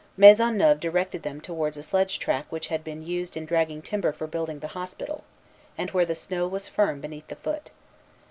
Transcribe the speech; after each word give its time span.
Maisonneuve 0.17 0.79
directed 0.79 1.21
them 1.21 1.39
towards 1.39 1.77
a 1.77 1.83
sledge 1.83 2.17
track 2.17 2.47
which 2.51 2.69
had 2.69 2.83
been 2.83 3.05
used 3.05 3.37
in 3.37 3.45
dragging 3.45 3.83
timber 3.83 4.11
for 4.11 4.25
building 4.25 4.57
the 4.57 4.69
hospital, 4.73 5.23
and 5.77 5.91
where 5.91 6.05
the 6.07 6.15
snow 6.15 6.47
was 6.47 6.67
firm 6.67 6.99
beneath 6.99 7.27
the 7.27 7.35
foot. 7.35 7.69